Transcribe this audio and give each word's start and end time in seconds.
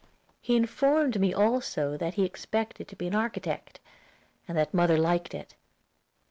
He 0.41 0.55
informed 0.55 1.19
me 1.19 1.31
also 1.31 1.95
that 1.95 2.15
he 2.15 2.25
expected 2.25 2.87
to 2.87 2.95
be 2.95 3.05
an 3.05 3.13
architect, 3.13 3.79
and 4.47 4.57
that 4.57 4.73
mother 4.73 4.97
liked 4.97 5.35
it. 5.35 5.53